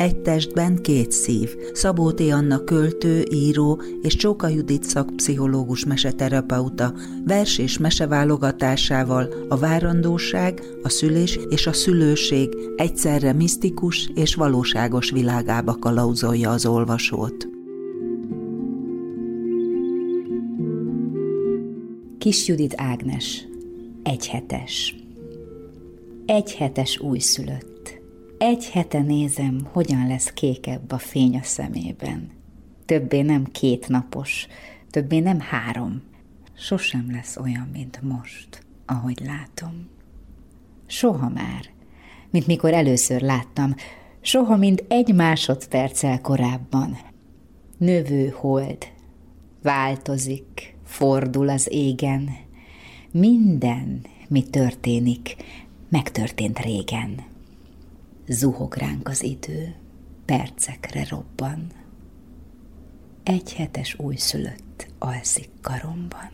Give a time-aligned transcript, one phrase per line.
[0.00, 1.56] Egy testben két szív.
[1.72, 2.20] Szabó T.
[2.20, 6.94] Anna költő, író és Csóka Judit szakpszichológus meseterapeuta
[7.24, 15.76] vers és meseválogatásával a várandóság, a szülés és a szülőség egyszerre misztikus és valóságos világába
[15.78, 17.48] kalauzolja az olvasót.
[22.18, 23.46] Kis Judit Ágnes,
[24.02, 24.96] egyhetes.
[26.26, 27.69] Egyhetes újszülött
[28.40, 32.30] egy hete nézem, hogyan lesz kékebb a fény a szemében.
[32.84, 34.46] Többé nem két napos,
[34.90, 36.02] többé nem három.
[36.56, 39.88] Sosem lesz olyan, mint most, ahogy látom.
[40.86, 41.70] Soha már,
[42.30, 43.74] mint mikor először láttam,
[44.20, 46.98] soha, mint egy másodperccel korábban.
[47.76, 48.86] Növő hold,
[49.62, 52.30] változik, fordul az égen.
[53.10, 55.36] Minden, mi történik,
[55.88, 57.29] megtörtént régen
[58.32, 59.74] zuhog ránk az idő,
[60.24, 61.66] percekre robban.
[63.22, 66.28] Egy hetes újszülött alszik karomban.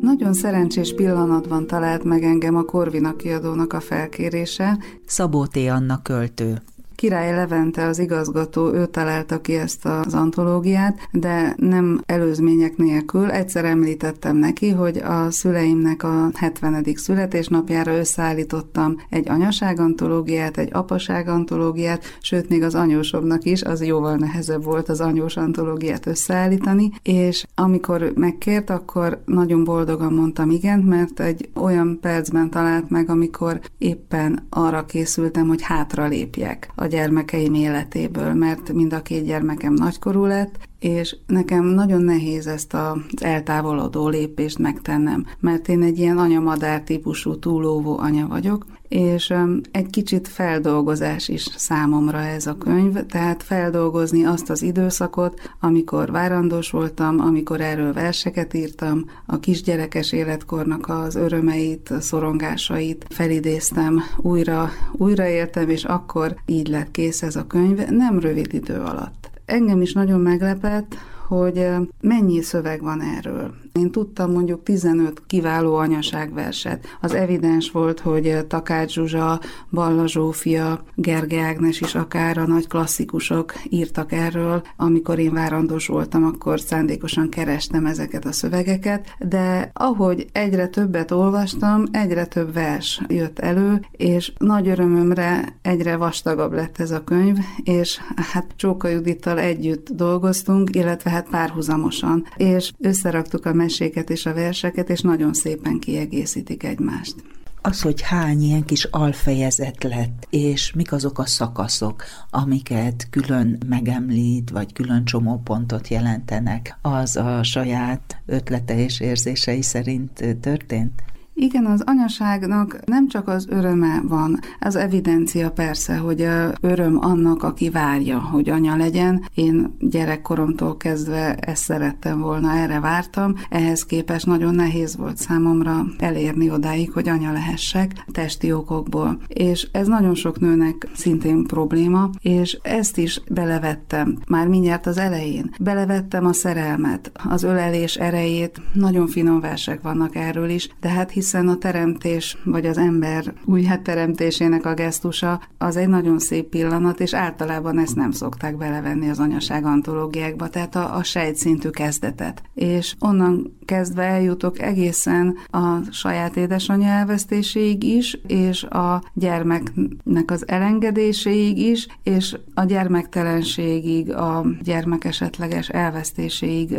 [0.00, 4.78] Nagyon szerencsés pillanatban talált meg engem a Korvina kiadónak a felkérése.
[5.06, 5.56] Szabó T.
[5.56, 6.62] Anna költő.
[7.00, 13.30] Király Levente az igazgató, ő találta ki ezt az antológiát, de nem előzmények nélkül.
[13.30, 16.84] Egyszer említettem neki, hogy a szüleimnek a 70.
[16.94, 24.16] születésnapjára összeállítottam egy anyaság antológiát, egy apaság antológiát, sőt még az anyósomnak is, az jóval
[24.16, 31.20] nehezebb volt az anyós antológiát összeállítani, és amikor megkért, akkor nagyon boldogan mondtam igen, mert
[31.20, 38.34] egy olyan percben talált meg, amikor éppen arra készültem, hogy hátra lépjek a gyermekeim életéből,
[38.34, 44.58] mert mind a két gyermekem nagykorú lett, és nekem nagyon nehéz ezt az eltávolodó lépést
[44.58, 49.34] megtennem, mert én egy ilyen anyamadár típusú túlóvó anya vagyok, és
[49.70, 56.70] egy kicsit feldolgozás is számomra ez a könyv, tehát feldolgozni azt az időszakot, amikor várandós
[56.70, 65.68] voltam, amikor erről verseket írtam, a kisgyerekes életkornak az örömeit, szorongásait felidéztem, újra, újra éltem,
[65.68, 69.19] és akkor így lett kész ez a könyv, nem rövid idő alatt.
[69.50, 70.96] Engem is nagyon meglepett,
[71.30, 71.66] hogy
[72.00, 73.54] mennyi szöveg van erről.
[73.72, 76.86] Én tudtam mondjuk 15 kiváló anyaságverset.
[77.00, 83.52] Az evidens volt, hogy Takács Zsuzsa, Balla Zsófia, Gerge Ágnes is akár a nagy klasszikusok
[83.68, 84.62] írtak erről.
[84.76, 91.84] Amikor én várandós voltam, akkor szándékosan kerestem ezeket a szövegeket, de ahogy egyre többet olvastam,
[91.90, 98.00] egyre több vers jött elő, és nagy örömömre egyre vastagabb lett ez a könyv, és
[98.32, 104.90] hát Csóka Judittal együtt dolgoztunk, illetve hát párhuzamosan, és összeraktuk a meséket és a verseket,
[104.90, 107.14] és nagyon szépen kiegészítik egymást.
[107.62, 114.50] Az, hogy hány ilyen kis alfejezet lett, és mik azok a szakaszok, amiket külön megemlít,
[114.50, 121.02] vagy külön csomópontot jelentenek, az a saját ötlete és érzései szerint történt?
[121.42, 127.42] Igen, az anyaságnak nem csak az öröme van, az evidencia persze, hogy a öröm annak,
[127.42, 129.24] aki várja, hogy anya legyen.
[129.34, 133.34] Én gyerekkoromtól kezdve ezt szerettem volna, erre vártam.
[133.48, 139.18] Ehhez képest nagyon nehéz volt számomra elérni odáig, hogy anya lehessek testi okokból.
[139.28, 145.50] És ez nagyon sok nőnek szintén probléma, és ezt is belevettem már mindjárt az elején.
[145.60, 151.28] Belevettem a szerelmet, az ölelés erejét, nagyon finom versek vannak erről is, de hát hisz
[151.30, 157.00] hiszen a teremtés, vagy az ember újját teremtésének a gesztusa, az egy nagyon szép pillanat,
[157.00, 162.42] és általában ezt nem szokták belevenni az anyaság antológiákba, tehát a, a sejtszintű kezdetet.
[162.54, 171.58] És onnan kezdve eljutok egészen a saját édesanyja elvesztéséig is, és a gyermeknek az elengedéséig
[171.58, 176.78] is, és a gyermektelenségig, a gyermek esetleges elvesztéséig,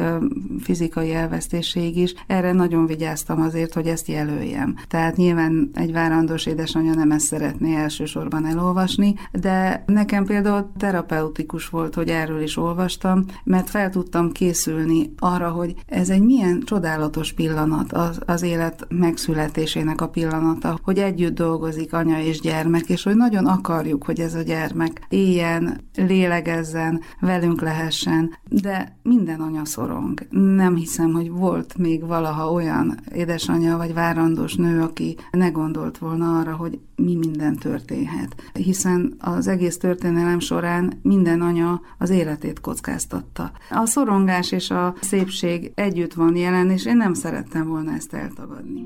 [0.60, 2.14] fizikai elvesztéséig is.
[2.28, 4.76] Erre nagyon vigyáztam azért, hogy ezt jelöl jöjjem.
[4.88, 11.96] Tehát nyilván egy várandós édesanyja nem ezt szeretné elsősorban elolvasni, de nekem például terapeutikus volt,
[11.96, 17.94] hogy erről is olvastam, mert fel tudtam készülni arra, hogy ez egy milyen csodálatos pillanat
[17.94, 23.46] az, az élet megszületésének a pillanata, hogy együtt dolgozik anya és gyermek, és hogy nagyon
[23.46, 30.28] akarjuk, hogy ez a gyermek éljen, lélegezzen, velünk lehessen, de minden anya szorong.
[30.30, 36.40] Nem hiszem, hogy volt még valaha olyan édesanyja vagy várandós nő, aki ne gondolt volna
[36.40, 38.36] arra, hogy mi minden történhet.
[38.54, 43.52] Hiszen az egész történelem során minden anya az életét kockáztatta.
[43.70, 48.84] A szorongás és a szépség együtt van jelen, és én nem szerettem volna ezt eltagadni.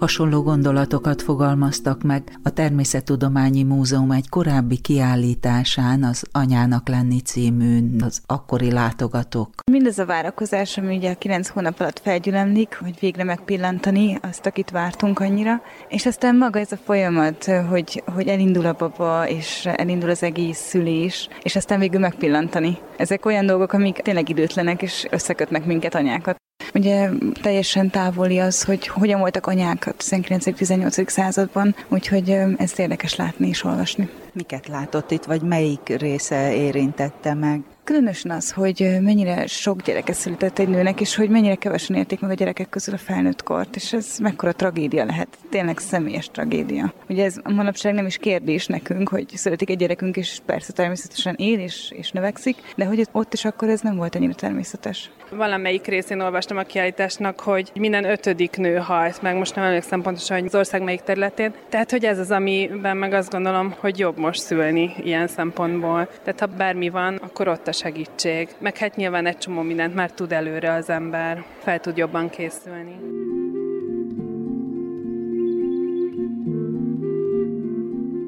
[0.00, 8.20] Hasonló gondolatokat fogalmaztak meg a Természettudományi Múzeum egy korábbi kiállításán, az Anyának lenni című az
[8.26, 9.54] akkori látogatók.
[9.70, 14.70] Mindez a várakozás, ami ugye a kilenc hónap alatt felgyülemlik, hogy végre megpillantani azt, akit
[14.70, 20.10] vártunk annyira, és aztán maga ez a folyamat, hogy, hogy elindul a baba, és elindul
[20.10, 22.78] az egész szülés, és aztán végül megpillantani.
[22.96, 26.38] Ezek olyan dolgok, amik tényleg időtlenek, és összekötnek minket anyákat.
[26.74, 27.08] Ugye
[27.42, 31.08] teljesen távoli az, hogy hogyan voltak anyák a 19-18.
[31.08, 34.08] században, úgyhogy ez érdekes látni és olvasni.
[34.32, 37.60] Miket látott itt, vagy melyik része érintette meg?
[37.90, 42.30] Különösen az, hogy mennyire sok gyereke született egy nőnek, és hogy mennyire kevesen érték meg
[42.30, 46.92] a gyerekek közül a felnőtt kort, és ez mekkora tragédia lehet, tényleg személyes tragédia.
[47.08, 51.58] Ugye ez manapság nem is kérdés nekünk, hogy születik egy gyerekünk, és persze természetesen él
[51.58, 55.10] és, és növekszik, de hogy ott is akkor ez nem volt annyira természetes.
[55.30, 60.36] Valamelyik részén olvastam a kiállításnak, hogy minden ötödik nő halt meg, most nem emlékszem pontosan,
[60.36, 61.54] hogy az ország melyik területén.
[61.68, 66.08] Tehát, hogy ez az, amiben meg azt gondolom, hogy jobb most szülni ilyen szempontból.
[66.22, 68.48] Tehát ha bármi van, akkor ott a segítség.
[68.58, 72.96] Meg hát nyilván egy csomó mindent már tud előre az ember, fel tud jobban készülni.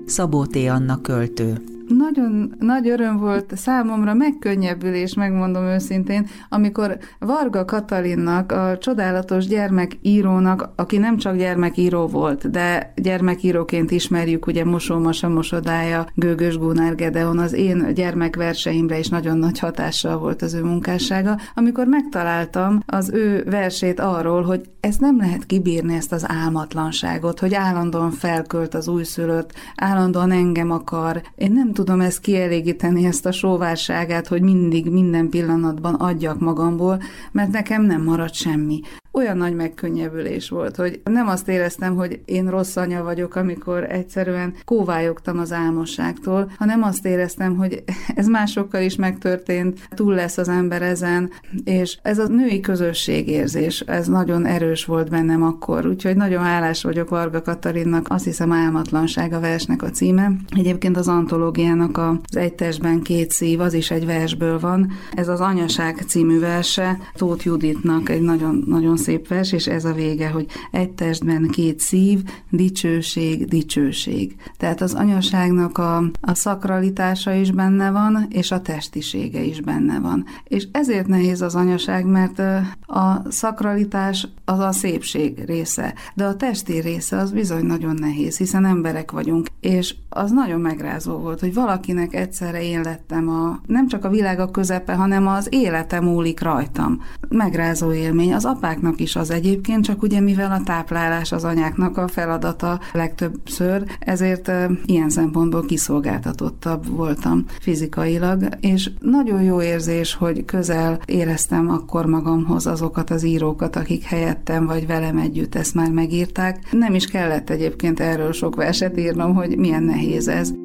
[0.07, 0.57] Szabó T.
[0.57, 9.47] Anna költő nagyon nagy öröm volt számomra, megkönnyebbülés, megmondom őszintén, amikor Varga Katalinnak, a csodálatos
[9.47, 17.39] gyermekírónak, aki nem csak gyermekíró volt, de gyermekíróként ismerjük, ugye Mosómasa Mosodája, Gőgös Gunár Gedeon,
[17.39, 23.45] az én gyermekverseimre is nagyon nagy hatással volt az ő munkássága, amikor megtaláltam az ő
[23.51, 29.53] versét arról, hogy ezt nem lehet kibírni, ezt az álmatlanságot, hogy állandóan felkölt az újszülött,
[29.77, 31.23] állandóan engem akar.
[31.35, 37.03] Én nem tudom ezt kielégíteni, ezt a sóvárságát, hogy mindig, minden pillanatban adjak magamból,
[37.33, 38.81] mert nekem nem marad semmi
[39.13, 44.55] olyan nagy megkönnyebbülés volt, hogy nem azt éreztem, hogy én rossz anya vagyok, amikor egyszerűen
[44.65, 50.83] kóvályogtam az álmosságtól, hanem azt éreztem, hogy ez másokkal is megtörtént, túl lesz az ember
[50.83, 51.31] ezen,
[51.65, 57.09] és ez a női közösségérzés, ez nagyon erős volt bennem akkor, úgyhogy nagyon hálás vagyok
[57.09, 60.33] Varga Katalinnak, azt hiszem álmatlanság a versnek a címe.
[60.57, 64.93] Egyébként az antológiának az Egy testben két szív, az is egy versből van.
[65.15, 69.93] Ez az Anyaság című verse Tóth Juditnak egy nagyon, nagyon szép vers, és ez a
[69.93, 74.37] vége, hogy egy testben két szív, dicsőség, dicsőség.
[74.57, 80.25] Tehát az anyaságnak a, a szakralitása is benne van, és a testisége is benne van.
[80.45, 82.39] És ezért nehéz az anyaság, mert
[82.87, 88.65] a szakralitás az a szépség része, de a testi része az bizony nagyon nehéz, hiszen
[88.65, 94.05] emberek vagyunk, és az nagyon megrázó volt, hogy valakinek egyszerre én lettem a, nem csak
[94.05, 97.03] a világ a közepe, hanem az életem múlik rajtam.
[97.29, 98.35] Megrázó élmény.
[98.35, 102.81] Az apáknak anyáknak is az egyébként, csak ugye mivel a táplálás az anyáknak a feladata
[102.93, 104.53] legtöbbször, ezért
[104.87, 113.11] ilyen szempontból kiszolgáltatottabb voltam fizikailag, és nagyon jó érzés, hogy közel éreztem akkor magamhoz azokat
[113.11, 116.59] az írókat, akik helyettem vagy velem együtt ezt már megírták.
[116.71, 120.62] Nem is kellett egyébként erről sok verset írnom, hogy milyen nehéz ez.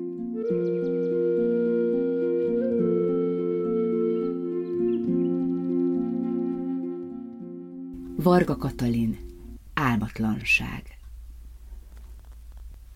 [8.28, 9.18] Varga Katalin,
[9.74, 10.98] álmatlanság.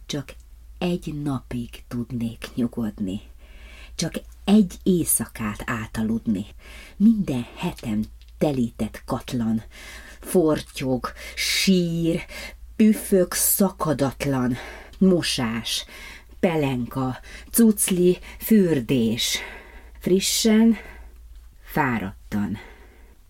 [0.05, 0.33] Csak
[0.77, 3.21] egy napig tudnék nyugodni,
[3.95, 6.45] csak egy éjszakát átaludni.
[6.97, 8.03] Minden hetem
[8.37, 9.63] telített katlan,
[10.19, 12.25] fortyog, sír,
[12.75, 14.55] püfök szakadatlan,
[14.97, 15.85] mosás,
[16.39, 17.17] pelenka,
[17.51, 19.37] cucli, fürdés.
[19.99, 20.75] Frissen,
[21.61, 22.57] fáradtan,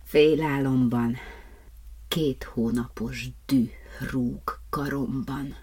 [0.04, 1.18] félálomban,
[2.12, 3.70] két hónapos dű
[4.10, 5.56] rúg karomban.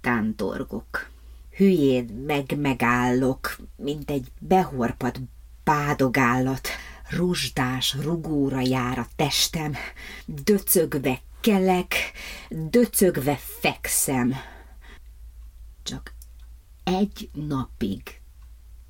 [0.00, 1.10] Tántorgok.
[1.56, 5.20] Hülyén meg megállok, mint egy behorpat
[5.64, 6.68] bádogállat.
[7.10, 9.74] Rozsdás rugóra jár a testem,
[10.26, 11.94] döcögve kelek,
[12.50, 14.34] döcögve fekszem.
[15.82, 16.14] Csak
[16.84, 18.20] egy napig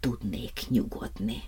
[0.01, 1.43] tudnék nyugodni.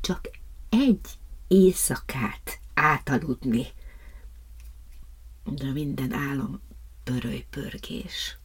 [0.00, 0.30] Csak
[0.68, 1.08] egy
[1.48, 3.66] éjszakát átaludni.
[5.44, 6.60] De minden álom
[7.04, 8.36] pöröly-pörgés.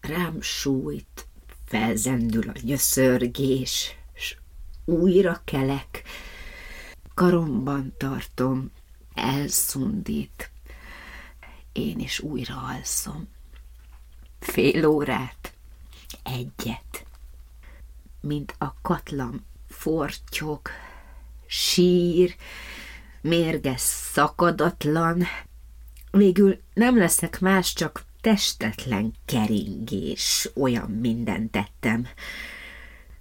[0.00, 1.26] Rám sújt,
[1.64, 4.36] felzendül a nyöszörgés, s
[4.84, 6.02] újra kelek,
[7.14, 8.70] karomban tartom,
[9.14, 10.50] elszundít.
[11.72, 13.28] Én is újra alszom.
[14.40, 15.52] Fél órát,
[16.22, 17.06] egyet,
[18.20, 20.60] mint a katlam fortyog,
[21.46, 22.36] sír,
[23.20, 25.26] mérges szakadatlan,
[26.10, 32.08] végül nem leszek más, csak testetlen keringés, olyan mindent tettem,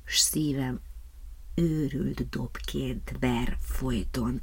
[0.06, 0.82] s szívem
[1.56, 4.41] őrült dobként ver folyton.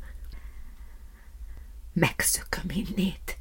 [1.93, 3.34] Megszököm innét,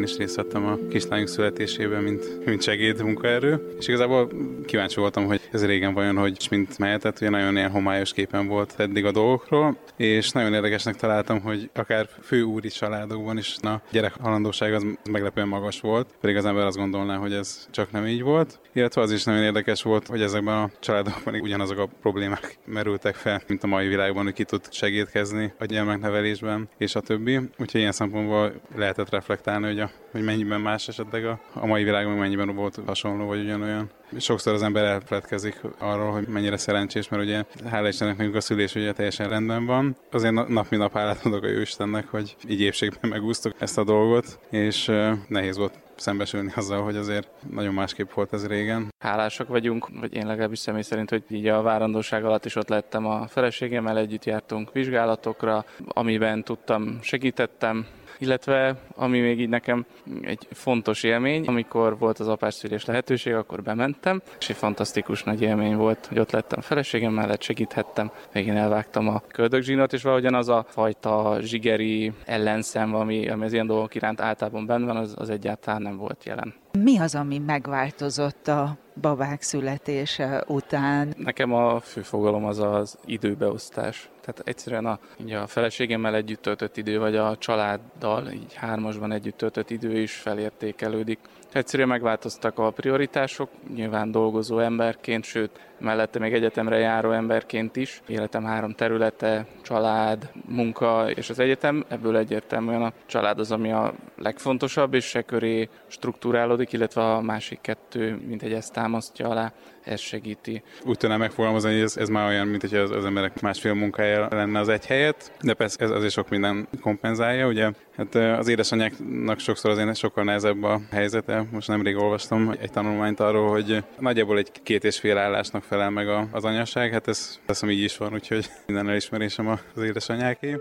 [0.00, 4.28] Én is részt vettem a kislányunk születésében, mint, mint segéd munkaerő, és igazából
[4.66, 8.74] kíváncsi voltam, hogy ez régen vajon, hogy mint mehetett, ugye nagyon ilyen homályos képen volt
[8.76, 14.74] eddig a dolgokról, és nagyon érdekesnek találtam, hogy akár főúri családokban is a gyerek halandóság
[14.74, 18.60] az meglepően magas volt, pedig az ember azt gondolná, hogy ez csak nem így volt.
[18.72, 23.42] Illetve az is nagyon érdekes volt, hogy ezekben a családokban ugyanazok a problémák merültek fel,
[23.46, 27.36] mint a mai világban, hogy ki tud segítkezni a gyermeknevelésben, és a többi.
[27.36, 32.16] Úgyhogy ilyen szempontból lehetett reflektálni, hogy, a, hogy mennyiben más esetleg a, a mai világban
[32.16, 33.90] mennyiben volt hasonló vagy ugyanolyan.
[34.18, 35.39] Sokszor az ember elfeledkezik
[35.78, 39.96] arról, hogy mennyire szerencsés, mert ugye hála Istennek nekünk a szülés ugye teljesen rendben van.
[40.12, 44.38] Azért nap mint nap hálát adok a Jóistennek, hogy így épségben megúsztok ezt a dolgot,
[44.50, 44.92] és
[45.28, 48.88] nehéz volt szembesülni azzal, hogy azért nagyon másképp volt ez régen.
[48.98, 53.06] Hálásak vagyunk, vagy én legalábbis személy szerint, hogy így a várandóság alatt is ott lettem
[53.06, 57.86] a feleségemmel, együtt jártunk vizsgálatokra, amiben tudtam, segítettem,
[58.20, 59.86] illetve ami még így nekem
[60.22, 65.76] egy fontos élmény, amikor volt az apásszülés lehetőség, akkor bementem, és egy fantasztikus nagy élmény
[65.76, 70.64] volt, hogy ott lettem feleségem mellett, segíthettem, végén elvágtam a köldögzsinot, és valahogyan az a
[70.68, 75.82] fajta zsigeri ellenszem, ami, ami az ilyen dolgok iránt általában benne van, az, az egyáltalán
[75.82, 76.54] nem volt jelen.
[76.78, 81.14] Mi az, ami megváltozott a babák születése után?
[81.16, 84.08] Nekem a fő fogalom az az időbeosztás.
[84.20, 89.36] Tehát egyszerűen a, így a feleségemmel együtt töltött idő, vagy a családdal, így hármasban együtt
[89.36, 91.18] töltött idő is felértékelődik.
[91.52, 98.02] Egyszerűen megváltoztak a prioritások, nyilván dolgozó emberként, sőt, mellette még egyetemre járó emberként is.
[98.06, 103.94] Életem három területe, család, munka és az egyetem, ebből egyértelműen a család az, ami a
[104.16, 109.52] legfontosabb, és se köré struktúrálódik, illetve a másik kettő, mint egy ezt támasztja alá,
[109.84, 110.62] ez segíti.
[110.84, 114.28] Úgy tudnám megfogalmazni, hogy ez, ez már olyan, mint hogy az, az emberek másfél munkája
[114.30, 117.70] lenne az egy helyet, de persze ez azért sok minden kompenzálja, ugye
[118.00, 121.46] Hát az édesanyáknak sokszor azért sokkal nehezebb a helyzete.
[121.52, 126.08] Most nemrég olvastam egy tanulmányt arról, hogy nagyjából egy két és fél állásnak felel meg
[126.32, 126.92] az anyaság.
[126.92, 130.56] Hát ez azt így is van, úgyhogy minden elismerésem az édesanyáké.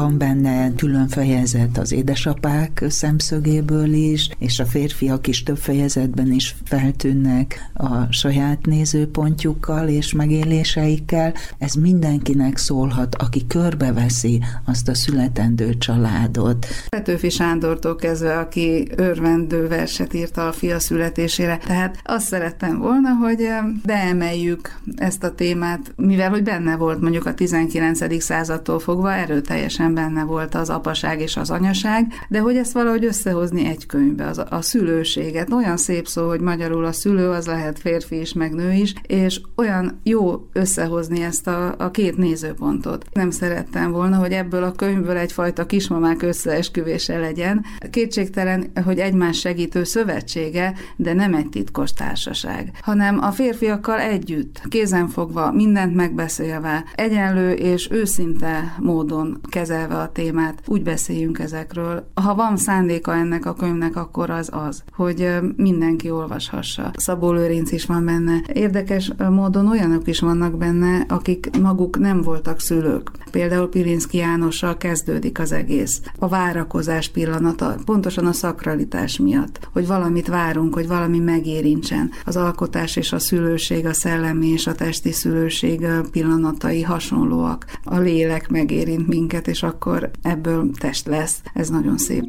[0.00, 6.56] Van benne külön fejezet az édesapák szemszögéből is, és a férfiak is több fejezetben is
[6.64, 11.34] feltűnnek a saját nézőpontjukkal és megéléseikkel.
[11.58, 16.66] Ez mindenkinek szólhat, aki körbeveszi azt a születendő családot.
[16.88, 21.58] Petőfi Sándortól kezdve, aki örvendő verset írta a fia születésére.
[21.66, 23.48] Tehát azt szerettem volna, hogy
[23.84, 28.22] beemeljük ezt a témát, mivel hogy benne volt mondjuk a 19.
[28.22, 33.04] századtól fogva erőteljesen teljesen benne volt az apaság és az anyaság, de hogy ezt valahogy
[33.04, 35.52] összehozni egy könyvbe, az, a szülőséget.
[35.52, 39.40] Olyan szép szó, hogy magyarul a szülő az lehet férfi is, meg nő is, és
[39.56, 43.04] olyan jó összehozni ezt a, a két nézőpontot.
[43.12, 47.64] Nem szerettem volna, hogy ebből a könyvből egyfajta kismamák összeesküvése legyen.
[47.90, 55.52] Kétségtelen, hogy egymás segítő szövetsége, de nem egy titkos társaság, hanem a férfiakkal együtt, kézenfogva,
[55.52, 62.10] mindent megbeszélve, egyenlő és őszinte módon kezel kezelve a témát, úgy beszéljünk ezekről.
[62.14, 66.90] Ha van szándéka ennek a könyvnek, akkor az az, hogy mindenki olvashassa.
[66.96, 68.42] Szabó Lőrinc is van benne.
[68.52, 73.10] Érdekes módon olyanok is vannak benne, akik maguk nem voltak szülők.
[73.30, 76.00] Például Pilinszki Jánossal kezdődik az egész.
[76.18, 82.10] A várakozás pillanata, pontosan a szakralitás miatt, hogy valamit várunk, hogy valami megérintsen.
[82.24, 87.64] Az alkotás és a szülőség, a szellemi és a testi szülőség pillanatai hasonlóak.
[87.84, 91.42] A lélek megérint minket, és akkor ebből test lesz.
[91.54, 92.24] Ez nagyon szép.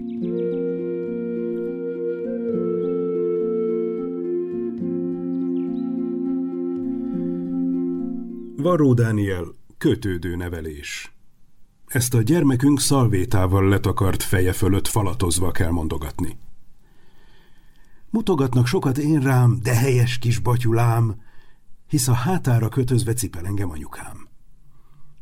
[8.61, 9.45] Varó Dániel,
[9.77, 11.13] kötődő nevelés.
[11.85, 16.37] Ezt a gyermekünk szalvétával letakart feje fölött falatozva kell mondogatni.
[18.09, 21.21] Mutogatnak sokat én rám, de helyes kis batyulám,
[21.87, 24.30] hisz a hátára kötözve cipel engem anyukám.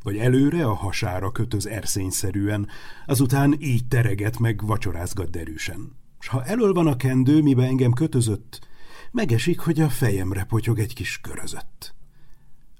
[0.09, 2.67] Vagy előre a hasára kötöz erszényszerűen,
[3.05, 5.95] azután így tereget meg vacsorázgat derűsen.
[6.19, 8.67] S ha elől van a kendő, mibe engem kötözött,
[9.11, 11.95] megesik, hogy a fejemre potyog egy kis körözött.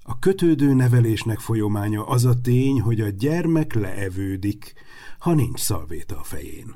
[0.02, 4.72] A kötődő nevelésnek folyománya az a tény, hogy a gyermek leevődik,
[5.18, 6.74] ha nincs szalvéta a fején.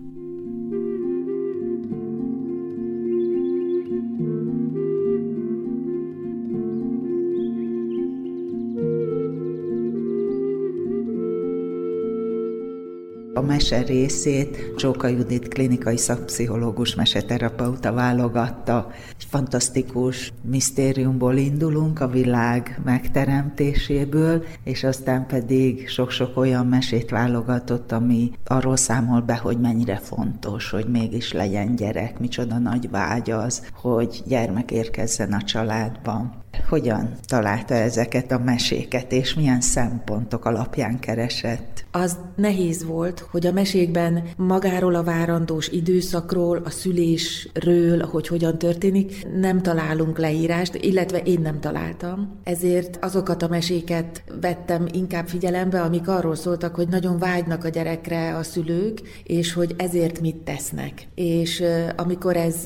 [13.36, 18.90] A mese részét Csóka Judit klinikai szakpszichológus meseterapeuta válogatta.
[19.28, 28.76] Fantasztikus misztériumból indulunk, a világ megteremtéséből, és aztán pedig sok-sok olyan mesét válogatott, ami arról
[28.76, 34.70] számol be, hogy mennyire fontos, hogy mégis legyen gyerek, micsoda nagy vágy az, hogy gyermek
[34.70, 36.43] érkezzen a családban.
[36.68, 41.84] Hogyan találta ezeket a meséket, és milyen szempontok alapján keresett?
[41.90, 49.26] Az nehéz volt, hogy a mesékben magáról a várandós időszakról, a szülésről, hogy hogyan történik,
[49.40, 52.40] nem találunk leírást, illetve én nem találtam.
[52.44, 58.36] Ezért azokat a meséket vettem inkább figyelembe, amik arról szóltak, hogy nagyon vágynak a gyerekre
[58.36, 61.08] a szülők, és hogy ezért mit tesznek.
[61.14, 61.62] És
[61.96, 62.56] amikor ez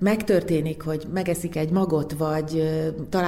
[0.00, 2.62] megtörténik, hogy megeszik egy magot, vagy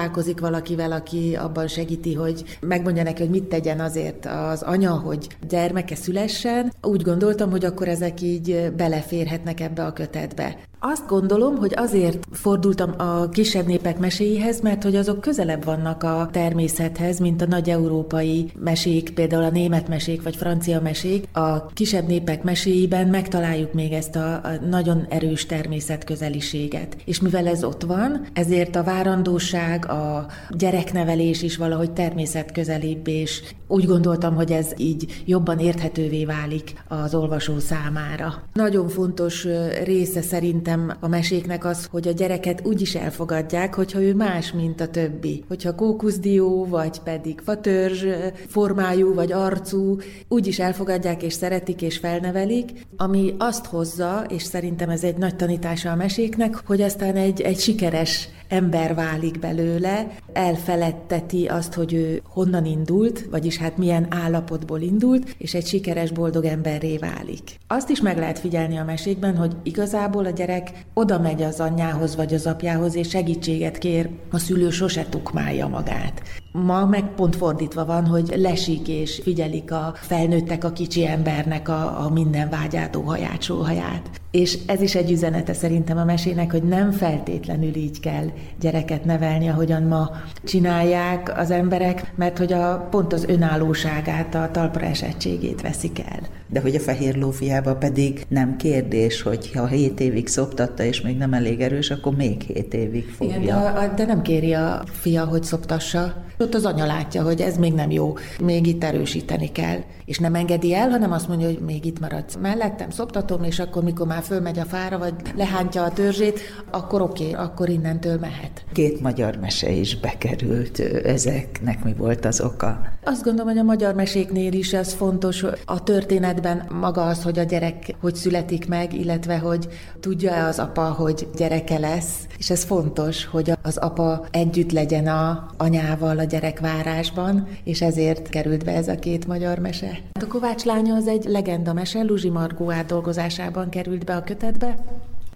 [0.01, 5.27] találkozik valakivel, aki abban segíti, hogy megmondja neki, hogy mit tegyen azért az anya, hogy
[5.49, 10.57] gyermeke szülessen, úgy gondoltam, hogy akkor ezek így beleférhetnek ebbe a kötetbe.
[10.83, 16.29] Azt gondolom, hogy azért fordultam a kisebb népek meséihez, mert hogy azok közelebb vannak a
[16.33, 21.29] természethez, mint a nagy európai mesék, például a német mesék vagy francia mesék.
[21.33, 24.41] A kisebb népek meséiben megtaláljuk még ezt a,
[24.71, 26.97] nagyon erős természetközeliséget.
[27.05, 33.87] És mivel ez ott van, ezért a várandóság, a gyereknevelés is valahogy természetközelibb, és úgy
[33.87, 38.43] gondoltam, hogy ez így jobban érthetővé válik az olvasó számára.
[38.53, 39.47] Nagyon fontos
[39.85, 44.81] része szerintem a meséknek az, hogy a gyereket úgy is elfogadják, hogyha ő más, mint
[44.81, 45.45] a többi.
[45.49, 48.05] Hogyha kókuszdió, vagy pedig fatörzs
[48.49, 49.97] formájú, vagy arcú,
[50.29, 55.37] úgy is elfogadják és szeretik és felnevelik, ami azt hozza, és szerintem ez egy nagy
[55.37, 62.23] tanítása a meséknek, hogy aztán egy, egy sikeres ember válik belőle, elfeledteti azt, hogy ő
[62.25, 67.59] honnan indult, vagyis hát milyen állapotból indult, és egy sikeres, boldog emberré válik.
[67.67, 72.17] Azt is meg lehet figyelni a mesékben, hogy igazából a gyerek oda megy az anyjához
[72.17, 76.23] vagy az apjához, és segítséget kér, a szülő sose tukmálja magát.
[76.53, 82.05] Ma meg pont fordítva van, hogy lesik és figyelik a felnőttek a kicsi embernek a,
[82.05, 84.21] a minden vágyátó haját, sóhaját.
[84.31, 88.27] És ez is egy üzenete szerintem a mesének, hogy nem feltétlenül így kell
[88.61, 90.11] gyereket nevelni, ahogyan ma
[90.45, 96.21] csinálják az emberek, mert hogy a, pont az önállóságát, a talpra esettségét veszik el.
[96.49, 101.17] De hogy a fehér lófiába pedig nem kérdés, hogy ha 7 évig szoptatta, és még
[101.17, 103.41] nem elég erős, akkor még 7 évig fogja.
[103.41, 106.15] Igen, de, a, de nem kéri a fia, hogy szoptassa.
[106.39, 109.79] Ott az anya látja, hogy ez még nem jó, még itt erősíteni kell.
[110.05, 113.83] És nem engedi el, hanem azt mondja, hogy még itt maradsz mellettem, szoptatom, és akkor,
[113.83, 118.65] mikor már fölmegy a fára, vagy lehántja a törzsét, akkor oké, okay, akkor innentől mehet.
[118.73, 122.81] Két magyar mese is bekerült, ezeknek mi volt az oka?
[123.05, 127.43] Azt gondolom, hogy a magyar meséknél is ez fontos, a történetben maga az, hogy a
[127.43, 129.69] gyerek hogy születik meg, illetve hogy
[130.01, 135.47] tudja-e az apa, hogy gyereke lesz, és ez fontos, hogy az apa együtt legyen a
[135.57, 139.99] anyával a gyerekvárásban, és ezért került be ez a két magyar mese.
[140.13, 144.77] A Kovács lánya az egy legenda mese, Luzsi Margó átdolgozásában került be a kötetbe,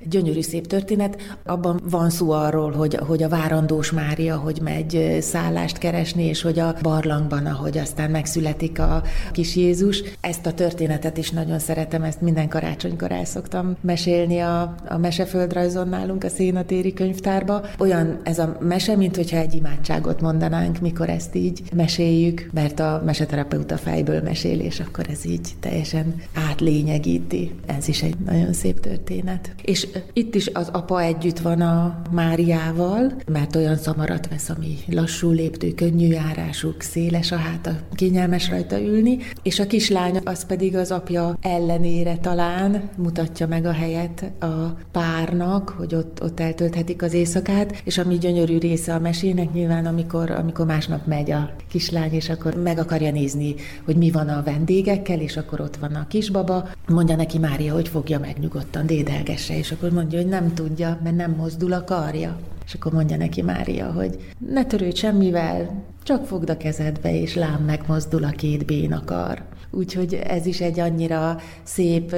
[0.09, 1.39] gyönyörű szép történet.
[1.45, 6.59] Abban van szó arról, hogy, hogy a várandós Mária, hogy megy szállást keresni, és hogy
[6.59, 10.03] a barlangban, ahogy aztán megszületik a kis Jézus.
[10.21, 15.89] Ezt a történetet is nagyon szeretem, ezt minden karácsonykor el szoktam mesélni a, a meseföldrajzon
[15.89, 17.65] nálunk a Szénatéri könyvtárba.
[17.79, 23.03] Olyan ez a mese, mint hogyha egy imádságot mondanánk, mikor ezt így meséljük, mert a
[23.05, 26.15] meseterapeuta fejből mesél, és akkor ez így teljesen
[26.51, 27.55] átlényegíti.
[27.67, 29.55] Ez is egy nagyon szép történet.
[29.63, 35.31] És itt is az apa együtt van a Máriával, mert olyan szamarat vesz, ami lassú
[35.31, 40.91] léptő, könnyű járásuk, széles a háta, kényelmes rajta ülni, és a kislány az pedig az
[40.91, 47.83] apja ellenére talán mutatja meg a helyet a párnak, hogy ott, ott eltölthetik az éjszakát,
[47.85, 52.55] és ami gyönyörű része a mesének nyilván, amikor, amikor másnap megy a kislány, és akkor
[52.55, 53.55] meg akarja nézni,
[53.85, 57.89] hogy mi van a vendégekkel, és akkor ott van a kisbaba, mondja neki Mária, hogy
[57.89, 62.39] fogja meg nyugodtan, dédelgesse, és akkor mondja, hogy nem tudja, mert nem mozdul a karja.
[62.67, 64.19] És akkor mondja neki Mária, hogy
[64.49, 69.43] ne törődj semmivel, csak fogd a kezedbe, és lám megmozdul a két bénakar.
[69.71, 72.17] Úgyhogy ez is egy annyira szép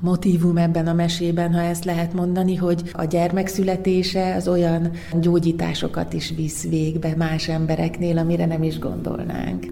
[0.00, 4.90] motívum ebben a mesében, ha ezt lehet mondani, hogy a gyermek születése az olyan
[5.20, 9.66] gyógyításokat is visz végbe más embereknél, amire nem is gondolnánk.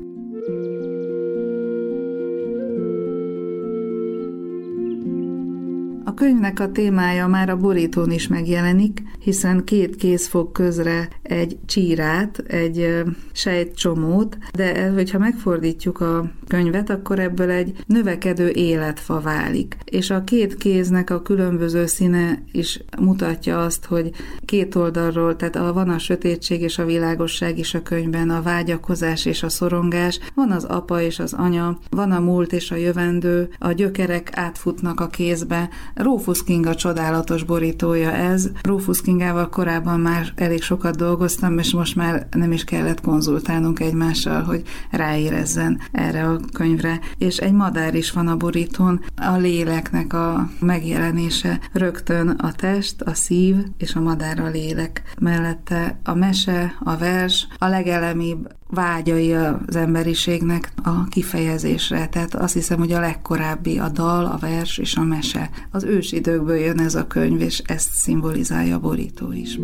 [6.17, 12.39] Könyvnek a témája már a borítón is megjelenik, hiszen két kéz fog közre egy csírát,
[12.39, 13.03] egy
[13.33, 19.77] sejtcsomót, de hogyha megfordítjuk a könyvet, akkor ebből egy növekedő életfa válik.
[19.85, 24.11] És a két kéznek a különböző színe is mutatja azt, hogy
[24.45, 29.25] két oldalról, tehát a, van a sötétség és a világosság is a könyvben, a vágyakozás
[29.25, 33.49] és a szorongás, van az apa és az anya, van a múlt és a jövendő,
[33.59, 35.69] a gyökerek átfutnak a kézbe,
[36.07, 38.51] Rufus King a csodálatos borítója ez.
[38.63, 44.43] Rufus Kingával korábban már elég sokat dolgoztam, és most már nem is kellett konzultálnunk egymással,
[44.43, 47.01] hogy ráérezzen erre a könyvre.
[47.19, 51.61] És egy madár is van a borítón, a léleknek a megjelenése.
[51.73, 55.03] Rögtön a test, a szív és a madár a lélek.
[55.21, 62.07] Mellette a mese, a vers, a legelemibb vágyai az emberiségnek a kifejezésre.
[62.09, 65.51] Tehát azt hiszem, hogy a legkorábbi a dal, a vers és a mese.
[65.71, 69.59] Az ősidőkből jön ez a könyv, és ezt szimbolizálja a borító is.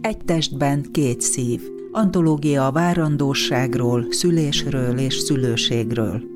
[0.00, 1.60] Egy testben két szív.
[1.92, 6.35] Antológia a várandóságról, szülésről és szülőségről.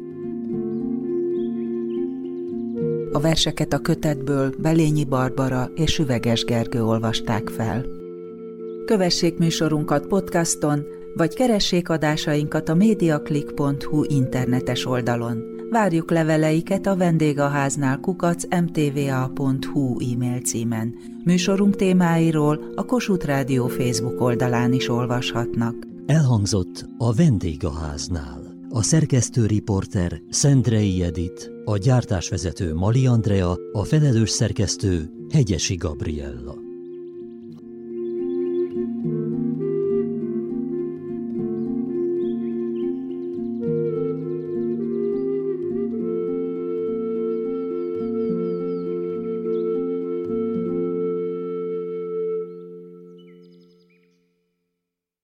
[3.20, 7.84] A verseket a kötetből Belényi Barbara és Üveges Gergő olvasták fel.
[8.86, 15.42] Kövessék műsorunkat podcaston, vagy keressék adásainkat a mediaclick.hu internetes oldalon.
[15.70, 20.94] Várjuk leveleiket a vendégháznál kukac mtva.hu e-mail címen.
[21.24, 25.74] Műsorunk témáiról a Kossuth Rádió Facebook oldalán is olvashatnak.
[26.06, 28.49] Elhangzott a vendégháznál.
[28.72, 36.59] A szerkesztő riporter Szendrei Edit, a gyártásvezető Mali Andrea, a felelős szerkesztő Hegyesi Gabriella.